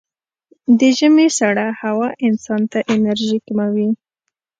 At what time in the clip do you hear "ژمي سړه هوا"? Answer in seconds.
0.97-2.09